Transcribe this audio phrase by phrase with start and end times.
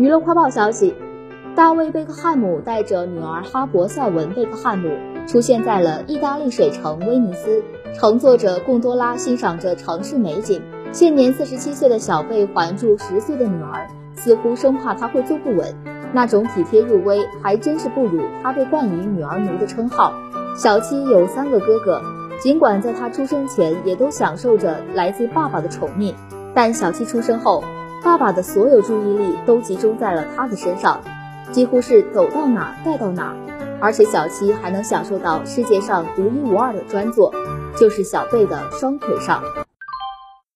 [0.00, 0.94] 娱乐快报消息：
[1.54, 4.88] 大卫·贝克汉姆带着女儿哈伯·塞文·贝克汉姆
[5.26, 7.62] 出现在了意大利水城威尼斯，
[7.92, 10.62] 乘坐着贡多拉欣赏着城市美景。
[10.90, 15.74] 现年四十七岁的小贝环住十岁的女儿，似乎生怕她会坐不稳，
[16.14, 20.14] 那种体贴入微，还真是不辱他被冠以“女儿奴”的称号。
[20.56, 22.00] 小七有三个哥哥，
[22.40, 26.14] 尽管在他出生前也都享受着来自爸爸的宠溺，
[26.54, 27.62] 但小七出生后。
[28.02, 31.00] 爸爸的所有注意力都集中在了他的身上，
[31.52, 33.34] 几乎是走到哪带到哪，
[33.80, 37.32] 而且小七还能享受到世界上独一无二的专座，
[37.76, 39.42] 就是小贝的双腿上。